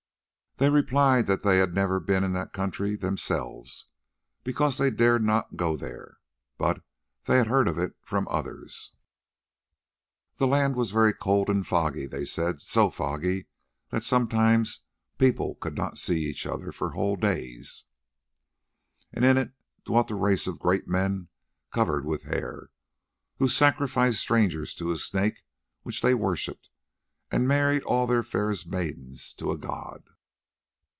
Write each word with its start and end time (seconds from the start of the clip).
They 0.57 0.69
replied 0.69 1.25
that 1.25 1.41
they 1.41 1.57
had 1.57 1.73
never 1.73 1.99
been 1.99 2.23
in 2.23 2.33
that 2.33 2.53
country 2.53 2.95
themselves, 2.95 3.87
because 4.43 4.77
they 4.77 4.91
dared 4.91 5.23
not 5.23 5.55
go 5.57 5.75
there, 5.75 6.17
but 6.59 6.83
they 7.25 7.37
had 7.37 7.47
heard 7.47 7.67
of 7.67 7.79
it 7.79 7.95
from 8.03 8.27
others. 8.29 8.91
The 10.37 10.45
land 10.45 10.75
was 10.75 10.91
very 10.91 11.13
cold 11.13 11.49
and 11.49 11.65
foggy, 11.65 12.05
they 12.05 12.25
said, 12.25 12.61
so 12.61 12.91
foggy 12.91 13.47
that 13.89 14.03
sometimes 14.03 14.81
people 15.17 15.55
could 15.55 15.73
not 15.75 15.97
see 15.97 16.25
each 16.25 16.45
other 16.45 16.71
for 16.71 16.91
whole 16.91 17.15
days, 17.15 17.85
and 19.11 19.25
in 19.25 19.37
it 19.37 19.53
dwelt 19.83 20.11
a 20.11 20.15
race 20.15 20.45
of 20.45 20.59
great 20.59 20.87
men 20.87 21.29
covered 21.71 22.05
with 22.05 22.25
hair, 22.25 22.69
who 23.37 23.47
sacrificed 23.47 24.19
strangers 24.19 24.75
to 24.75 24.91
a 24.91 24.97
snake 24.99 25.43
which 25.81 26.03
they 26.03 26.13
worshipped, 26.13 26.69
and 27.31 27.47
married 27.47 27.81
all 27.81 28.05
their 28.05 28.21
fairest 28.21 28.67
maidens 28.67 29.33
to 29.33 29.49
a 29.49 29.57
god. 29.57 30.03